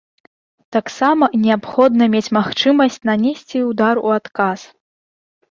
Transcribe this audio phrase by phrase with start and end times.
[0.77, 4.59] Таксама неабходна мець магчымасць нанесці ўдар у адказ.